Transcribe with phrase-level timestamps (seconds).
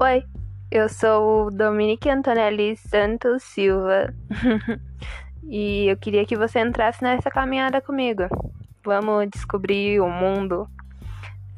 [0.00, 0.24] Oi,
[0.70, 4.14] eu sou Dominique Antonelli Santos Silva
[5.42, 8.22] e eu queria que você entrasse nessa caminhada comigo.
[8.84, 10.68] Vamos descobrir o mundo.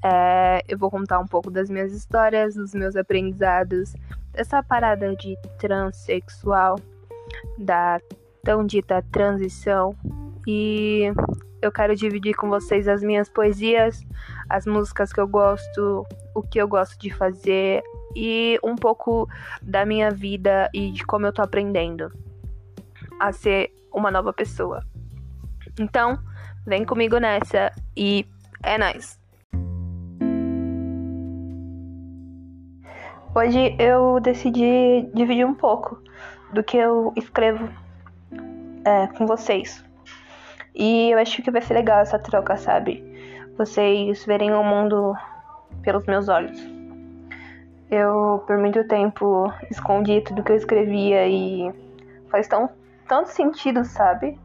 [0.03, 3.93] É, eu vou contar um pouco das minhas histórias, dos meus aprendizados,
[4.33, 6.77] dessa parada de transexual,
[7.59, 8.01] da
[8.43, 9.95] tão dita transição.
[10.47, 11.13] E
[11.61, 14.03] eu quero dividir com vocês as minhas poesias,
[14.49, 17.83] as músicas que eu gosto, o que eu gosto de fazer,
[18.15, 19.29] e um pouco
[19.63, 22.13] da minha vida e de como eu tô aprendendo
[23.19, 24.83] a ser uma nova pessoa.
[25.79, 26.19] Então,
[26.67, 28.27] vem comigo nessa e
[28.63, 29.21] é nóis!
[33.33, 36.03] Hoje eu decidi dividir um pouco
[36.53, 37.69] do que eu escrevo
[38.85, 39.85] é, com vocês.
[40.75, 43.05] E eu acho que vai ser legal essa troca, sabe?
[43.57, 45.15] Vocês verem o mundo
[45.83, 46.80] pelos meus olhos.
[47.91, 51.73] Eu, por muito tempo, escondi tudo que eu escrevia e
[52.29, 52.71] faz tão,
[53.09, 54.39] tanto sentido, sabe?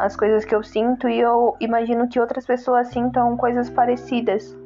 [0.00, 4.56] As coisas que eu sinto e eu imagino que outras pessoas sintam coisas parecidas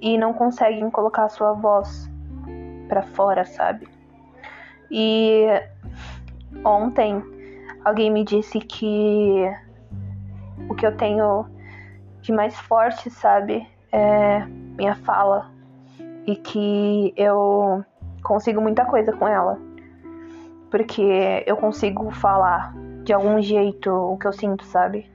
[0.00, 2.10] e não conseguem colocar a sua voz
[2.88, 3.86] para fora, sabe?
[4.90, 5.46] E
[6.64, 7.22] ontem
[7.84, 9.44] alguém me disse que
[10.70, 11.46] o que eu tenho
[12.22, 14.40] de mais forte, sabe, é
[14.76, 15.53] minha fala
[16.26, 17.84] e que eu
[18.22, 19.58] consigo muita coisa com ela.
[20.70, 25.08] Porque eu consigo falar de algum jeito o que eu sinto, sabe?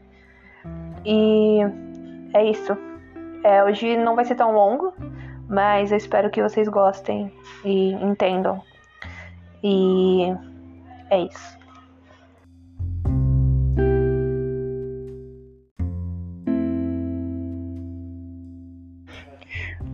[1.06, 1.60] E
[2.34, 2.78] é isso.
[3.44, 4.94] É, hoje não vai ser tão longo,
[5.48, 7.34] mas eu espero que vocês gostem
[7.66, 8.62] e entendam.
[9.64, 10.34] E
[11.10, 11.59] é isso.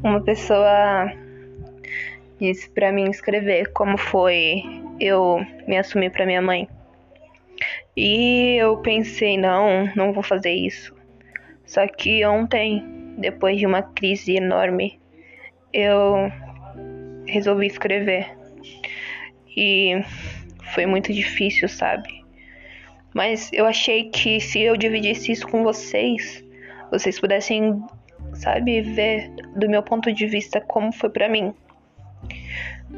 [0.06, 1.12] Uma pessoa
[2.40, 4.62] disse para mim escrever como foi
[5.00, 6.70] eu me assumir para minha mãe.
[7.98, 10.94] E eu pensei, não, não vou fazer isso.
[11.66, 12.86] Só que ontem,
[13.18, 15.00] depois de uma crise enorme,
[15.74, 16.32] eu
[17.26, 18.32] resolvi escrever.
[19.58, 20.04] E
[20.74, 22.24] foi muito difícil, sabe?
[23.12, 26.44] Mas eu achei que se eu dividisse isso com vocês,
[26.92, 27.82] vocês pudessem
[28.36, 31.54] sabe, ver do meu ponto de vista como foi para mim.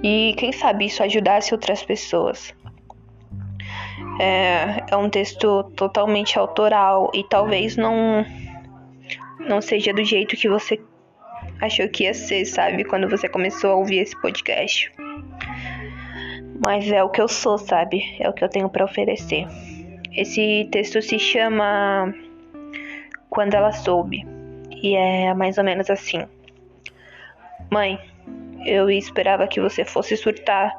[0.03, 2.53] E quem sabe isso ajudasse outras pessoas.
[4.19, 8.25] É, é um texto totalmente autoral e talvez não
[9.39, 10.79] não seja do jeito que você
[11.61, 14.91] achou que ia ser, sabe, quando você começou a ouvir esse podcast.
[16.65, 18.03] Mas é o que eu sou, sabe?
[18.19, 19.47] É o que eu tenho para oferecer.
[20.11, 22.13] Esse texto se chama
[23.29, 24.36] Quando ela soube
[24.81, 26.25] e é mais ou menos assim:
[27.69, 27.99] Mãe,
[28.65, 30.75] eu esperava que você fosse surtar,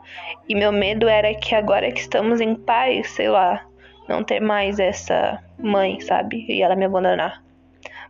[0.49, 3.65] e meu medo era que agora que estamos em paz, sei lá,
[4.09, 6.45] não ter mais essa mãe, sabe?
[6.49, 7.43] E ela me abandonar.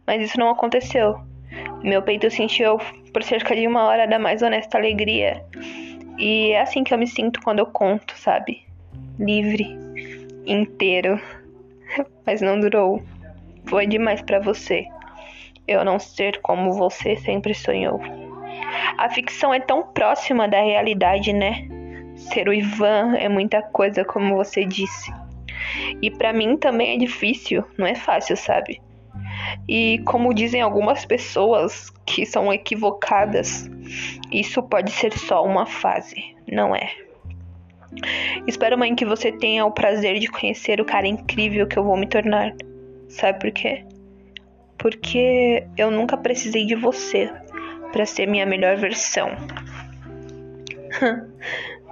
[0.07, 1.21] Mas isso não aconteceu.
[1.83, 2.79] Meu peito sentiu
[3.13, 5.45] por cerca de uma hora da mais honesta alegria.
[6.19, 8.63] E é assim que eu me sinto quando eu conto, sabe?
[9.19, 9.77] Livre,
[10.47, 11.21] inteiro.
[12.27, 13.03] Mas não durou.
[13.67, 14.87] Foi demais para você
[15.69, 18.01] eu não ser como você sempre sonhou.
[18.97, 21.69] A ficção é tão próxima da realidade, né?
[22.17, 25.13] Ser o Ivan é muita coisa, como você disse.
[26.03, 28.81] E para mim também é difícil, não é fácil, sabe?
[29.69, 33.71] E como dizem algumas pessoas que são equivocadas,
[34.33, 36.91] isso pode ser só uma fase, não é?
[38.47, 41.97] Espero, mãe, que você tenha o prazer de conhecer o cara incrível que eu vou
[41.97, 42.53] me tornar.
[43.09, 43.85] Sabe por quê?
[44.79, 47.31] Porque eu nunca precisei de você
[47.93, 49.31] para ser minha melhor versão.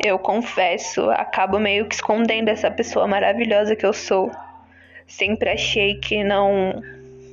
[0.02, 4.30] eu confesso, acabo meio que escondendo essa pessoa maravilhosa que eu sou.
[5.06, 6.80] Sempre achei que não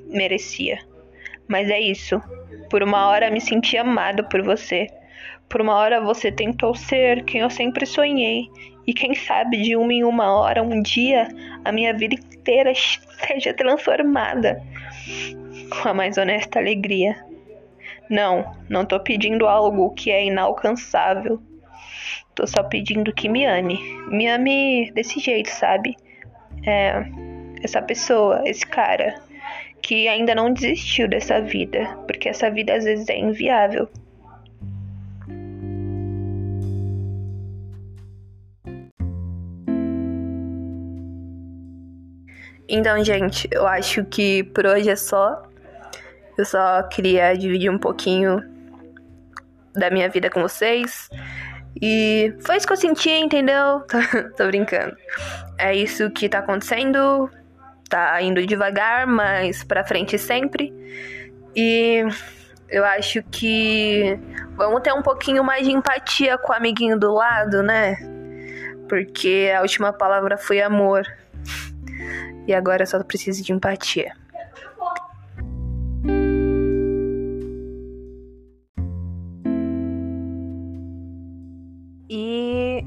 [0.08, 0.80] merecia.
[1.48, 2.22] Mas é isso.
[2.70, 4.88] Por uma hora me senti amado por você.
[5.48, 8.50] Por uma hora você tentou ser quem eu sempre sonhei.
[8.86, 11.28] E quem sabe de uma em uma hora, um dia,
[11.64, 14.62] a minha vida inteira seja transformada
[15.70, 17.16] com a mais honesta alegria.
[18.10, 21.42] Não, não tô pedindo algo que é inalcançável.
[22.36, 23.80] Tô só pedindo que me ame.
[24.08, 25.96] Me ame desse jeito, sabe?
[26.66, 27.06] É,
[27.64, 29.16] essa pessoa, esse cara,
[29.82, 33.90] que ainda não desistiu dessa vida, porque essa vida às vezes é inviável.
[42.68, 45.44] Então, gente, eu acho que por hoje é só.
[46.38, 48.42] Eu só queria dividir um pouquinho
[49.74, 51.10] da minha vida com vocês.
[51.82, 53.84] E foi isso que eu senti, entendeu?
[54.38, 54.96] Tô, brincando.
[55.58, 57.30] É isso que tá acontecendo.
[57.90, 60.74] Tá indo devagar, mas pra frente sempre.
[61.56, 62.04] E
[62.70, 64.20] eu acho que
[64.56, 67.98] vamos ter um pouquinho mais de empatia com o amiguinho do lado, né?
[68.90, 71.06] Porque a última palavra foi amor.
[72.48, 74.14] E agora só preciso de empatia.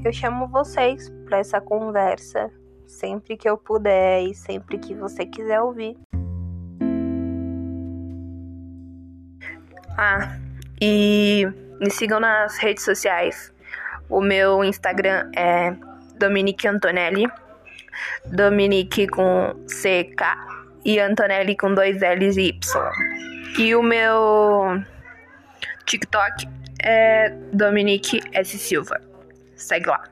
[0.03, 2.51] Eu chamo vocês para essa conversa
[2.85, 5.97] sempre que eu puder e sempre que você quiser ouvir.
[9.97, 10.37] Ah,
[10.81, 11.45] e
[11.79, 13.53] me sigam nas redes sociais.
[14.09, 15.75] O meu Instagram é
[16.17, 17.27] Dominique Antonelli.
[18.25, 20.23] Dominique com CK
[20.85, 22.91] e Antonelli com dois L's e Y.
[23.57, 24.81] E o meu
[25.85, 26.47] TikTok
[26.83, 28.57] é Dominique S.
[28.59, 29.01] Silva.
[29.57, 30.03] Segue lá.